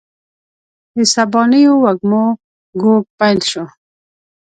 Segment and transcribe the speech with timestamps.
[0.95, 2.25] د سبانیو وږمو
[2.81, 3.65] ږوږ پیل شو